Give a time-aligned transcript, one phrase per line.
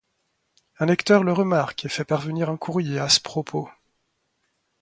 [0.79, 3.69] Un lecteur le remarque et fait parvenir un courrier à ce propos.